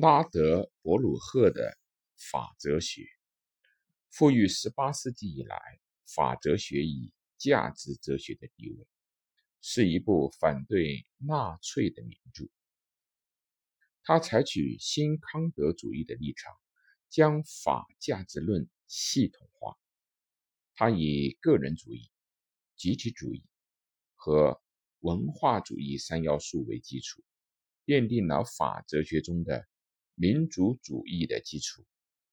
[0.00, 1.76] 拉德伯鲁赫的
[2.16, 3.04] 法哲学，
[4.08, 5.54] 赋予十八世纪以来
[6.06, 8.86] 法哲学以价值哲学的地位，
[9.60, 12.46] 是一部反对纳粹的名著。
[14.02, 16.56] 他采取新康德主义的立场，
[17.10, 19.76] 将法价值论系统化。
[20.74, 22.10] 他以个人主义、
[22.76, 23.44] 集体主义
[24.14, 24.58] 和
[25.00, 27.22] 文化主义三要素为基础，
[27.84, 29.68] 奠定了法哲学中的
[30.14, 31.84] 民族主义的基础，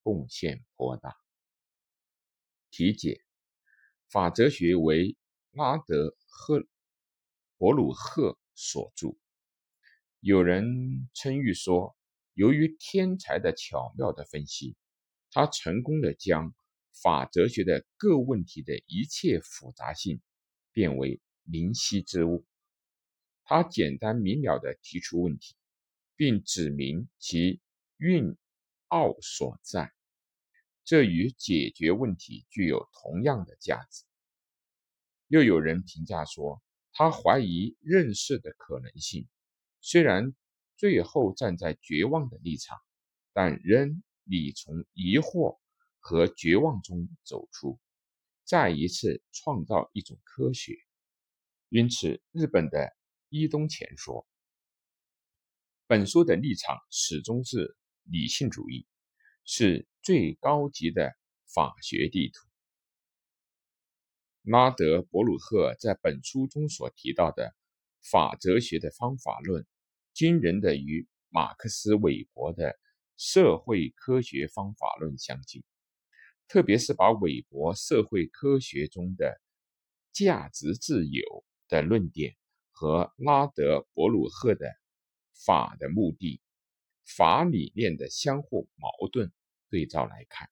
[0.04, 1.16] 贡献颇大。
[2.72, 3.24] 题解：
[4.10, 5.18] 法哲学为
[5.52, 6.68] 拉德赫
[7.58, 9.18] 伯鲁赫所著。
[10.20, 11.98] 有人称誉说，
[12.34, 14.76] 由于天才的巧妙的分析，
[15.32, 16.54] 他成功的将
[17.02, 20.22] 法哲学的各问题的一切复杂性
[20.74, 22.46] 变为明晰之物。
[23.46, 25.56] 他简单明了的提出问题，
[26.16, 27.62] 并指明其
[28.00, 28.38] 蕴
[28.88, 29.92] 奥所在，
[30.86, 34.06] 这与解决问题具有同样的价值。
[35.28, 36.62] 又有人评价说，
[36.94, 39.28] 他怀疑认识的可能性。
[39.82, 40.34] 虽然
[40.78, 42.80] 最后站在绝望的立场，
[43.34, 45.60] 但仍已从疑惑
[46.00, 47.78] 和绝望中走出，
[48.46, 50.74] 再一次创造一种科学。
[51.68, 52.96] 因此，日本的
[53.28, 54.26] 伊东前说
[55.86, 57.78] ：“本书的立场始终是
[58.12, 58.86] 理性主义，
[59.46, 61.14] 是最高级的
[61.54, 62.48] 法学地图。”
[64.44, 67.56] 拉德伯鲁赫在本书中所提到的。
[68.02, 69.68] 法哲学的方法论，
[70.14, 72.80] 惊人的与马克思韦伯的
[73.18, 75.62] 社会科学方法论相近，
[76.48, 79.42] 特别是把韦伯社会科学中的
[80.14, 82.38] 价值自由的论点
[82.72, 84.74] 和拉德伯鲁赫的
[85.46, 86.42] 法的目的、
[87.16, 89.32] 法理念的相互矛盾
[89.70, 90.50] 对照来看，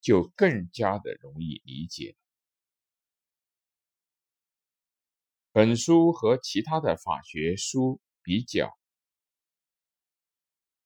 [0.00, 2.16] 就更加的容易理解了。
[5.52, 8.76] 本书和其他的法学书比较，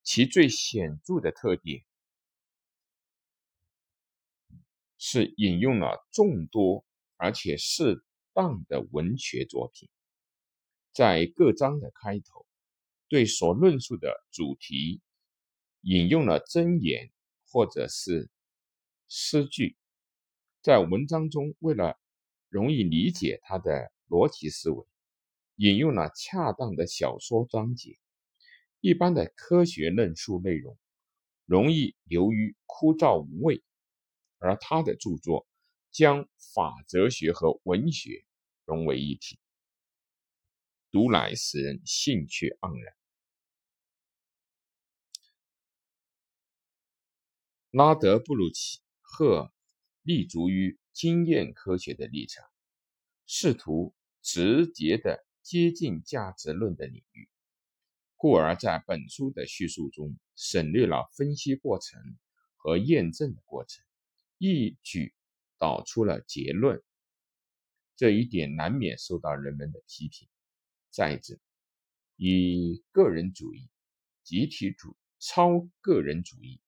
[0.03, 1.83] 其最显著的特点
[4.97, 6.85] 是引用了众多
[7.17, 8.03] 而且适
[8.33, 9.89] 当的文学作品，
[10.93, 12.45] 在各章的开头，
[13.11, 15.01] 对所论述的主题
[15.81, 17.11] 引用了箴言
[17.45, 18.31] 或者是
[19.09, 19.75] 诗句，
[20.61, 21.99] 在文章中为了
[22.47, 23.91] 容易理解他的。
[24.11, 24.85] 逻辑思维
[25.55, 27.97] 引用了恰当的小说章节，
[28.81, 30.77] 一般的科学论述内容
[31.45, 33.63] 容易流于枯燥无味，
[34.37, 35.47] 而他的著作
[35.91, 38.25] 将法哲学和文学
[38.65, 39.39] 融为一体，
[40.91, 43.00] 读来使人兴趣盎然。
[47.71, 49.51] 拉德布鲁奇赫
[50.03, 52.45] 立足于经验科学的立场，
[53.25, 53.95] 试图。
[54.23, 57.27] 直接的接近价值论的领域，
[58.15, 61.99] 故而在本书的叙述中省略了分析过程
[62.55, 63.83] 和验证的过程，
[64.37, 65.15] 一举
[65.57, 66.83] 导出了结论。
[67.95, 70.29] 这一点难免受到人们的批评。
[70.91, 71.39] 再者，
[72.15, 73.67] 以个人主义、
[74.23, 76.61] 集体主义、超个人主义、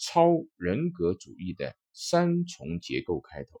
[0.00, 3.60] 超人格主义的三重结构开头。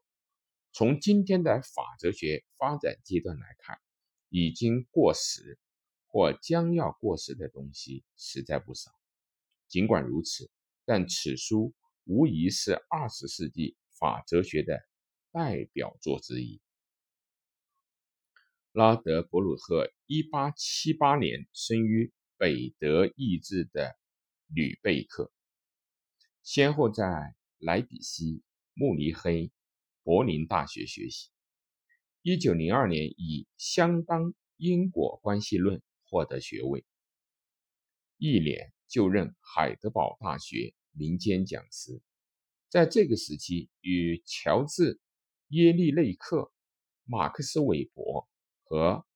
[0.72, 3.78] 从今天的法哲学发展阶段来看，
[4.30, 5.58] 已经过时
[6.06, 8.90] 或将要过时的东西实在不少。
[9.68, 10.50] 尽管如此，
[10.86, 11.74] 但此书
[12.04, 14.80] 无疑是二十世纪法哲学的
[15.32, 16.60] 代表作之一。
[18.72, 23.94] 拉德伯鲁赫一八七八年生于北德意志的
[24.46, 25.30] 吕贝克，
[26.42, 28.42] 先后在莱比锡、
[28.74, 29.50] 慕尼黑。
[30.02, 31.28] 柏林大学学习，
[32.22, 36.86] 一九零二年以相当因果关系论获得学位，
[38.16, 42.00] 一年就任海德堡大学民间讲师。
[42.70, 44.94] 在这个时期，与乔治·
[45.48, 46.50] 耶利内克、
[47.04, 48.26] 马克思·韦伯
[48.64, 49.06] 和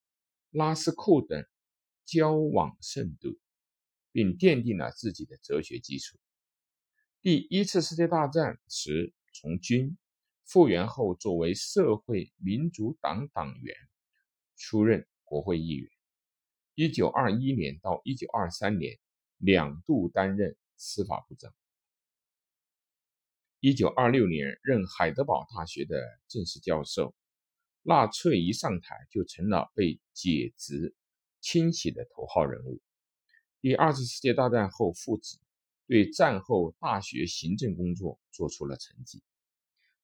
[0.50, 1.44] 拉斯库等
[2.04, 3.38] 交往甚笃，
[4.12, 6.18] 并奠定了自己的哲学基础。
[7.24, 9.96] 第一次世界大战时从军。
[10.44, 13.74] 复员后，作为社会民主党党员，
[14.58, 15.90] 出任国会议员。
[16.74, 18.98] 一九二一年到一九二三年，
[19.38, 21.50] 两度担任司法部长。
[23.60, 25.98] 一九二六年，任海德堡大学的
[26.28, 27.14] 正式教授。
[27.80, 30.94] 纳粹一上台，就成了被解职
[31.40, 32.82] 清洗的头号人物。
[33.62, 35.38] 第二次世界大战后复职，
[35.86, 39.22] 对战后大学行政工作做出了成绩。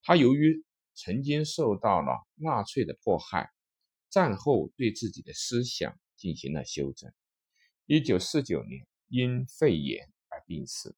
[0.03, 3.51] 他由于曾经受到了纳粹的迫害，
[4.09, 7.13] 战后对自己的思想进行了修正。
[7.87, 10.95] 一九四九年因肺炎而病逝。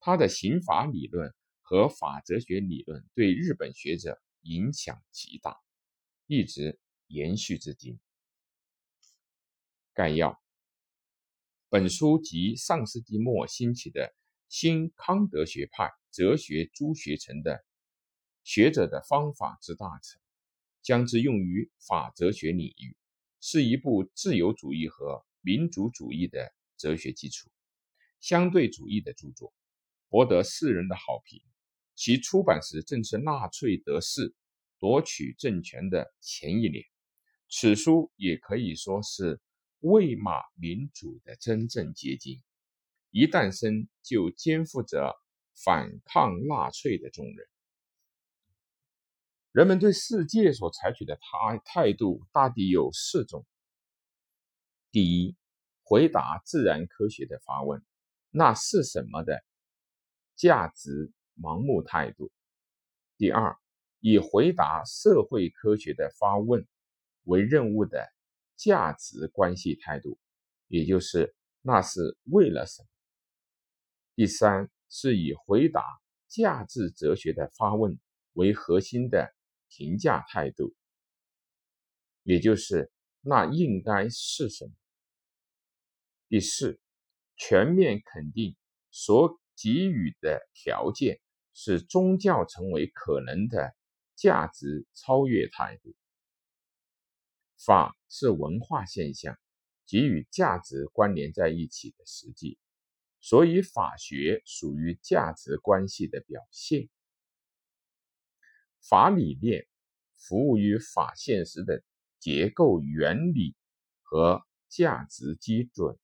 [0.00, 5.56] 他的刑法理论和法哲学理论对日本学者影响极大，
[6.26, 6.78] 一直
[7.08, 7.98] 延续至今。
[9.92, 10.40] 概要：
[11.70, 14.14] 本书集上世纪末兴起的
[14.48, 17.62] 新康德学派哲学诸学成的
[18.42, 20.18] 学者的方法之大成，
[20.80, 22.96] 将之用于法哲学领域，
[23.42, 27.50] 是一部自由主义和民主主义的哲学基础，
[28.18, 29.52] 相对主义的著作。
[30.08, 31.38] 博得世人的好评。
[31.94, 34.34] 其出版时正是纳粹得势、
[34.78, 36.82] 夺取政权的前一年。
[37.50, 39.38] 此书也可以说是
[39.80, 42.42] 魏玛民主的真正结晶。
[43.10, 45.14] 一诞生就肩负着
[45.64, 47.36] 反抗纳粹的重任。
[49.50, 53.46] 人们对世界所采取的态态度大抵有四种：
[54.92, 55.36] 第一，
[55.82, 57.82] 回答自然科学的发问
[58.30, 59.42] ：“那是什么的？”
[60.36, 62.30] 价值盲目态度。
[63.16, 63.56] 第二，
[64.00, 66.68] 以回答社会科学的发问
[67.24, 68.06] 为任务的
[68.58, 70.18] 价值关系态度，
[70.66, 72.88] 也就是那是为了什么。
[74.14, 75.82] 第三，是以回答
[76.26, 77.98] 价值哲学的发问
[78.34, 79.34] 为核心的
[79.68, 80.74] 评价态度，
[82.22, 84.72] 也就是那应该是什么。
[86.28, 86.78] 第四，
[87.36, 88.54] 全面肯定
[88.90, 89.40] 所。
[89.60, 91.18] 给予的条件
[91.52, 93.74] 是宗教成为可能的
[94.14, 95.96] 价值超越态度。
[97.58, 99.36] 法是文化现象，
[99.84, 102.58] 及与价值关联在一起的实际，
[103.20, 106.88] 所以法学属于价值关系的表现。
[108.80, 109.66] 法理念
[110.16, 111.82] 服务于法现实的
[112.18, 113.54] 结构原理
[114.02, 115.98] 和价值基准。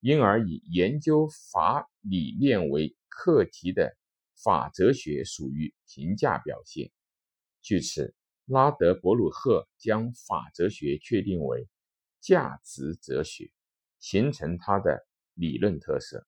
[0.00, 3.94] 因而，以研究法理念为课题的
[4.34, 6.90] 法哲学属于评价表现。
[7.60, 8.14] 据此，
[8.50, 11.68] 拉德伯鲁赫将法哲学确定为
[12.20, 13.50] 价值哲学，
[14.00, 16.26] 形成他的理论特色。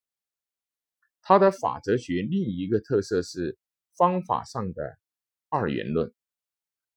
[1.21, 3.59] 他的法哲学另一个特色是
[3.97, 4.99] 方法上的
[5.49, 6.15] 二元论。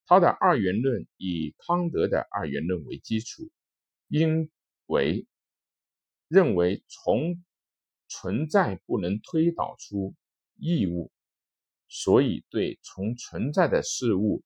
[0.06, 3.50] 他的二元论以康德的二元论为基础，
[4.08, 4.50] 因
[4.86, 5.28] 为。
[6.28, 7.44] 认为从
[8.08, 10.16] 存在不能推导出
[10.56, 11.12] 义务，
[11.88, 14.44] 所以对从存在的事物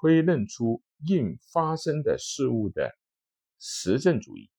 [0.00, 2.90] 推论出应发生的事物的
[3.58, 4.50] 实证主义，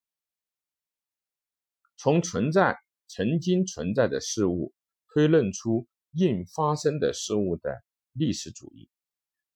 [1.98, 2.78] 从存在
[3.08, 4.74] 曾经存在的事物
[5.14, 7.82] 推论出应发生的事物的
[8.14, 8.90] 历史主义，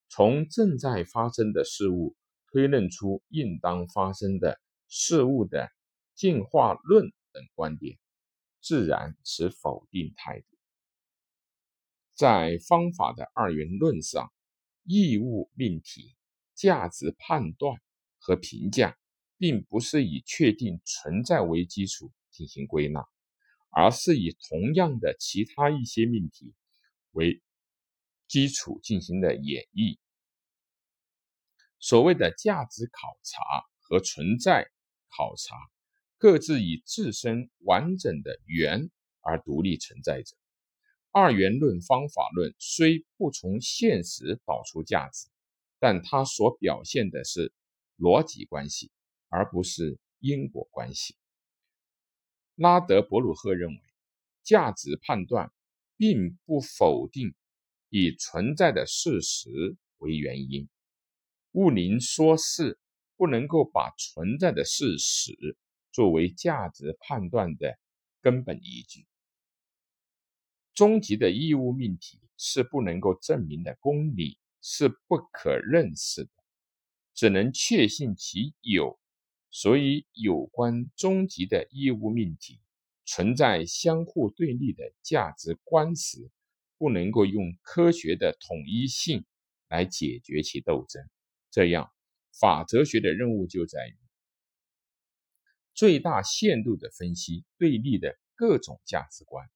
[0.09, 2.15] 从正在发生的事物
[2.51, 5.69] 推论出应当发生的事物的。
[6.17, 7.97] 进化论等观点，
[8.61, 10.47] 自然持否定态度。
[12.13, 14.31] 在方法的二元论上，
[14.85, 16.15] 义务命题、
[16.53, 17.81] 价值判断
[18.17, 18.97] 和评价，
[19.37, 23.03] 并不是以确定存在为基础进行归纳，
[23.69, 26.53] 而是以同样的其他一些命题
[27.11, 27.41] 为
[28.27, 29.97] 基础进行的演绎。
[31.79, 33.41] 所谓的价值考察
[33.81, 34.69] 和存在
[35.09, 35.55] 考察。
[36.17, 38.89] 各自以自身完整的元
[39.19, 40.37] 而独立存在着。
[41.17, 45.29] 二元论方法论虽不从现实导出价值，
[45.79, 47.53] 但它所表现的是
[47.97, 48.91] 逻辑关系，
[49.29, 51.15] 而不是因果关系。
[52.55, 53.81] 拉德伯鲁赫认为，
[54.43, 55.53] 价值判断
[55.95, 57.33] 并不否定
[57.87, 60.67] 以存在的事实为原因。
[61.53, 62.77] 物宁说是
[63.15, 65.55] 不能够把存在的事实。
[65.93, 67.79] 作为价值判断的
[68.19, 69.07] 根本依据，
[70.75, 76.29] 终极的义务命题是不能够证明的公理，是不可认识的，
[77.13, 78.99] 只能确信其有。
[79.49, 82.59] 所以，有关终极的义务命题
[83.05, 86.29] 存在相互对立的价值观时，
[86.77, 89.23] 不能够用科学的统一性
[89.69, 91.01] 来解决其斗争。
[91.51, 91.89] 这样，
[92.37, 93.95] 法哲学的任务就在于。
[95.73, 99.49] 最大限度地分析对立的各种价值观、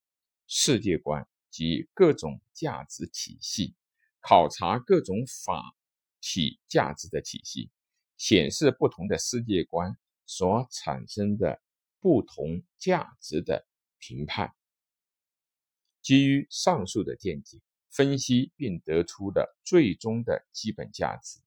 [0.51, 3.75] 世界观及各种价值体系，
[4.19, 5.75] 考察各种法
[6.19, 7.69] 体价值的体系，
[8.17, 11.61] 显示不同的世界观所产生的
[11.99, 13.67] 不同价值的
[13.99, 14.51] 评判。
[16.01, 17.59] 基于上述的见解，
[17.91, 21.39] 分析并得出的最终的基本价值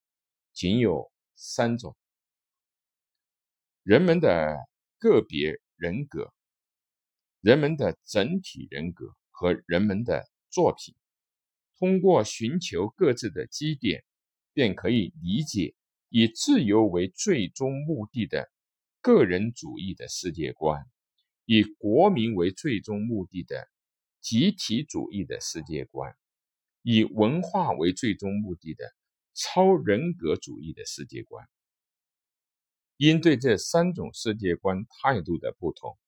[0.52, 1.96] 仅有三种：
[3.82, 4.56] 人们的
[4.98, 6.32] 个别人格、
[7.42, 10.94] 人们的整体人格和人们的作品。
[11.76, 14.04] 通过寻求各自的基点，
[14.52, 15.74] 便可以理解
[16.08, 18.48] 以自由为最终目的的
[19.00, 20.86] 个人主义的世界观，
[21.44, 23.68] 以国民为最终目的的
[24.20, 26.16] 集体主义的世界观，
[26.82, 28.94] 以文化为最终目的的
[29.34, 31.44] 超人格主义的世界观。
[32.96, 35.98] 因对这三种世界观态度的不同，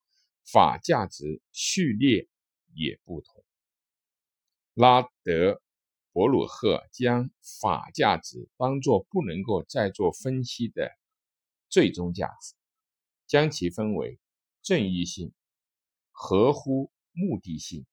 [0.45, 2.29] 法价值序列
[2.75, 3.45] 也不同。
[4.75, 5.61] 拉德。
[6.15, 7.29] 伯鲁赫将
[7.61, 10.97] 法价值当作不能够再做分析的
[11.69, 12.55] 最终价值，
[13.27, 14.21] 将其分为
[14.63, 15.35] 正义性、
[16.13, 17.85] 合乎目的性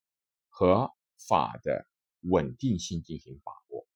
[0.50, 1.88] 和法的
[2.20, 3.88] 稳定性进行把握。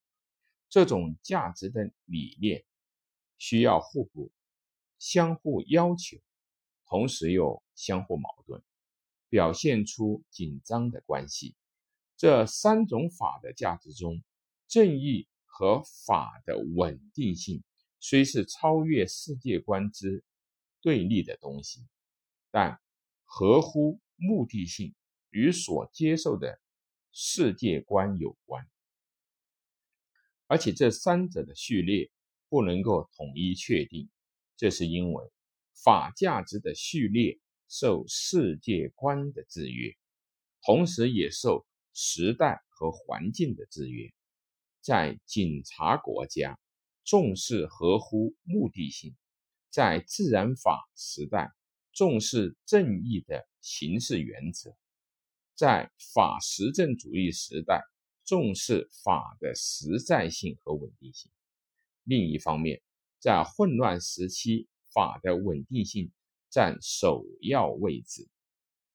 [0.70, 2.66] 这种价值的理念
[3.38, 4.32] 需要互补、
[4.98, 6.18] 相互要求，
[6.88, 8.62] 同时又相互矛盾，
[9.30, 11.56] 表现出紧张的关系。
[12.18, 14.24] 这三种法的价值中，
[14.68, 17.64] 正义和法的稳定性
[18.00, 20.24] 虽是超越世界观之
[20.82, 21.86] 对立的东西，
[22.52, 22.80] 但
[23.24, 24.94] 合乎目的性
[25.32, 26.62] 与所接受的
[27.12, 28.66] 世界观有关，
[30.48, 32.10] 而且这三者的序列
[32.48, 34.10] 不能够统一确定，
[34.56, 35.32] 这是因为
[35.84, 39.96] 法价值的序列受世界观的制约，
[40.62, 41.66] 同时也受。
[41.98, 44.12] 时代和环境的制约，
[44.82, 46.60] 在警察国家
[47.06, 49.16] 重视合乎目的性，
[49.70, 51.54] 在自然法时代
[51.94, 54.76] 重视正义的形式原则，
[55.56, 57.82] 在法实证主义时代
[58.26, 61.32] 重视法的实在性和稳定性。
[62.04, 62.82] 另一方面，
[63.20, 66.10] 在混乱时期，法的稳定性
[66.50, 68.30] 占首要位置。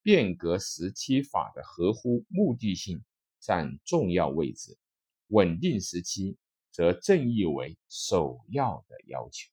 [0.02, 3.04] 变革时期法的合乎目的性
[3.38, 4.78] 占重要位置，
[5.26, 6.38] 稳定时期
[6.70, 9.50] 则正义为首要的要求。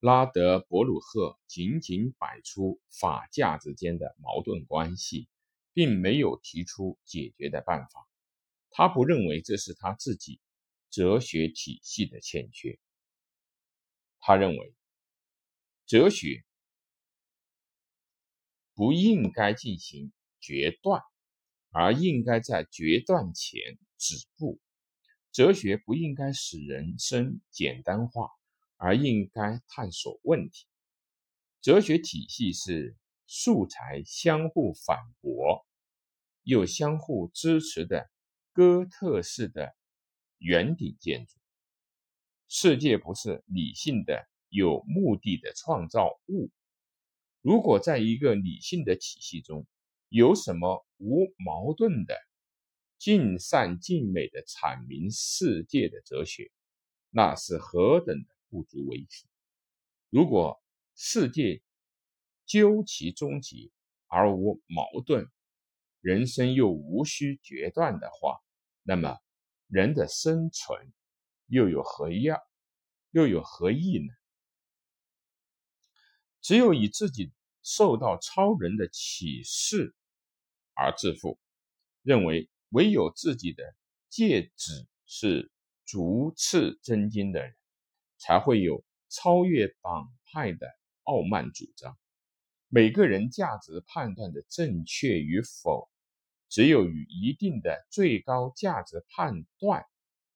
[0.00, 5.28] 拉德伯鲁赫仅仅摆出法价之间的矛盾关系，
[5.74, 8.08] 并没有提出解决的办法。
[8.70, 10.40] 他不认为这是他自己
[10.88, 12.78] 哲学体系的欠缺。
[14.20, 14.74] 他认为
[15.86, 16.44] 哲学。
[18.72, 20.10] 不应该进行
[20.40, 21.02] 决断，
[21.70, 23.60] 而应该在决断前
[23.98, 24.58] 止步。
[25.32, 28.30] 哲学不应该使人生简单化，
[28.76, 30.66] 而应该探索问题。
[31.60, 32.96] 哲学体系是
[33.26, 35.66] 素材相互反驳
[36.42, 38.10] 又相互支持的
[38.52, 39.76] 哥特式的
[40.38, 41.39] 圆顶建筑。
[42.52, 46.50] 世界不是理性的、有目的的创造物。
[47.42, 49.68] 如果在一个理性的体系中，
[50.08, 52.18] 有什么无矛盾的、
[52.98, 56.50] 尽善尽美的阐明世界的哲学，
[57.10, 59.28] 那是何等的不足为奇！
[60.08, 60.60] 如果
[60.96, 61.62] 世界
[62.46, 63.70] 究其终极
[64.08, 65.24] 而无矛盾，
[66.00, 68.40] 人生又无需决断的话，
[68.82, 69.18] 那么
[69.68, 70.92] 人的生存
[71.50, 72.38] 又有何样，
[73.10, 74.14] 又有何意呢？
[76.40, 79.94] 只有以自己受到超人的启示
[80.74, 81.38] 而致富，
[82.02, 83.62] 认为唯有自己的
[84.08, 85.50] 戒指是
[85.84, 87.54] 逐次真经的人，
[88.16, 90.66] 才会有超越党派的
[91.02, 91.98] 傲慢主张。
[92.68, 95.90] 每个人价值判断的正确与否，
[96.48, 99.84] 只有与一定的最高价值判断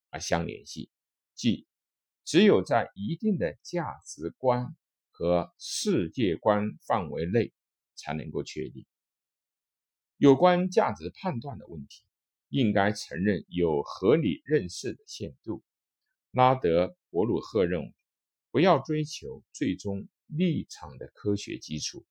[0.09, 0.91] 而相联系，
[1.35, 1.67] 即
[2.23, 4.75] 只有在一定的价值观。
[5.17, 7.53] 和世界观范围内
[7.95, 8.85] 才能够确定
[10.17, 12.03] 有关价值判断的问题，
[12.49, 15.63] 应该承认有合理认识的限度。
[16.31, 17.93] 拉德伯鲁赫认为，
[18.51, 22.05] 不要追求最终立场的科学基础，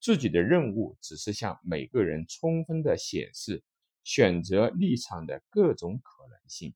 [0.00, 3.62] 自己的任务只是向每个人充分的显示
[4.02, 6.74] 选择立场的各种可能性。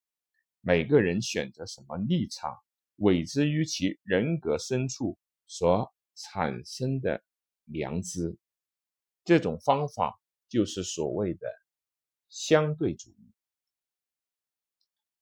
[0.63, 2.57] 每个人选择什么立场，
[2.97, 5.19] 委之于其人格深处。
[5.49, 7.23] 所产生的
[7.65, 8.39] 良知，
[9.23, 11.47] 这种方法就是所谓的
[12.31, 13.33] 相对主义。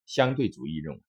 [0.07, 1.03] 相对主义认为，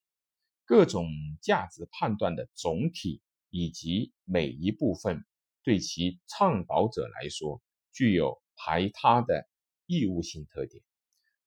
[0.65, 1.07] 各种
[1.39, 3.21] 价值判断的总体
[3.51, 5.23] 以及每一部分
[5.61, 7.61] 对其倡导者来说
[7.91, 9.47] 具有排他的
[9.85, 10.83] 义务性特点，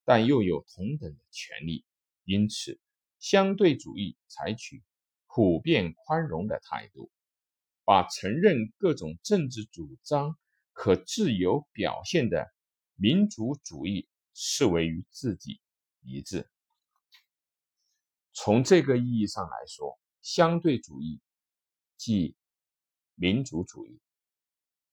[0.04, 1.84] 但又有同等的权利。
[2.24, 2.80] 因此，
[3.18, 4.82] 相对主义采取
[5.26, 7.10] 普遍宽容的态度，
[7.84, 10.36] 把承认各种政治主张
[10.72, 12.52] 可自由表现的
[12.94, 15.60] 民族主义视为与自己
[16.02, 16.48] 一致。
[18.32, 21.20] 从这个意义上来说，相对主义
[21.96, 22.34] 即
[23.14, 24.00] 民族主义，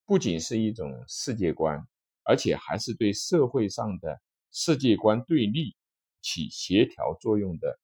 [0.05, 1.87] 不仅是一种世界观，
[2.23, 4.21] 而且还是对社会上的
[4.51, 5.75] 世界观对立
[6.21, 7.79] 起协调作用的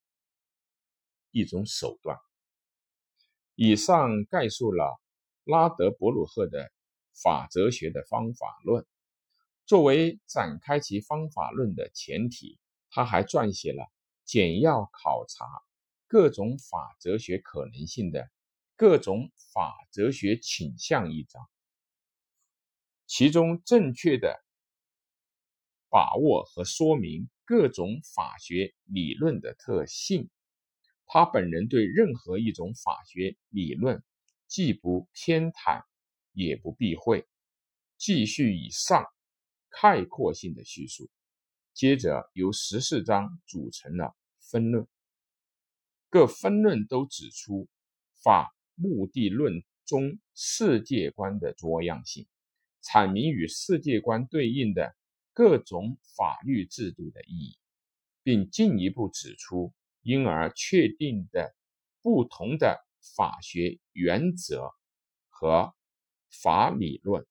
[1.30, 2.16] 一种手段。
[3.54, 5.00] 以上概述了
[5.44, 6.70] 拉德伯鲁赫的
[7.12, 8.86] 法哲学的方法论。
[9.66, 13.84] 作为展开其方法论的前提，他还撰写了
[14.24, 15.44] 简要考察
[16.06, 18.30] 各种法哲学可能性的
[18.76, 21.46] 各种法哲学倾向一章，
[23.06, 24.42] 其中正确的
[25.90, 30.28] 把握和说明各种法学理论的特性。
[31.06, 34.04] 他本人对任何一种法学理论
[34.46, 35.82] 既不偏袒，
[36.32, 37.26] 也不避讳，
[37.96, 39.06] 继续以上。
[39.80, 41.08] 概括性的叙述，
[41.72, 44.86] 接着由十四章组成了分论。
[46.10, 47.66] 各分论都指出
[48.22, 52.26] 法目的论中世界观的多样性，
[52.82, 54.94] 阐明与世界观对应的
[55.38, 57.58] 各种法律制度的意义，
[58.24, 61.54] 并进一步指出因而确定的
[62.02, 62.84] 不同的
[63.16, 64.72] 法学原则
[65.28, 65.76] 和
[66.28, 67.24] 法理论。